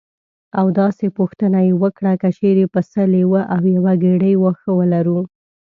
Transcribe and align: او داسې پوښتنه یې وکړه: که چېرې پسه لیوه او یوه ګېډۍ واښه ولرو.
او 0.59 0.65
داسې 0.79 1.05
پوښتنه 1.17 1.59
یې 1.67 1.73
وکړه: 1.83 2.13
که 2.21 2.29
چېرې 2.37 2.65
پسه 2.73 3.01
لیوه 3.13 3.41
او 3.55 3.61
یوه 3.75 3.93
ګېډۍ 4.03 4.33
واښه 4.37 4.71
ولرو. 4.79 5.19